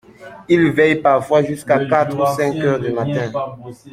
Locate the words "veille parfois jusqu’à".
0.71-1.85